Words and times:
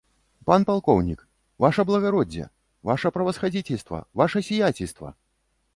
Пан 0.51 0.61
палкоўнік, 0.69 1.19
ваша 1.65 1.85
благароддзе, 1.89 2.49
ваша 2.93 3.07
правасхадзіцельства, 3.19 4.03
ваша 4.23 4.37
сіяцельства! 4.51 5.09